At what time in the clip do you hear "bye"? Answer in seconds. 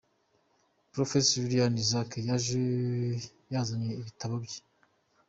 4.45-4.59